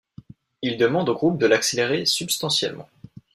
Il 0.63 0.79
demande 0.79 1.09
au 1.09 1.13
groupe 1.13 1.37
de 1.37 1.45
l'accélérer 1.45 2.07
substantiellement. 2.07 2.89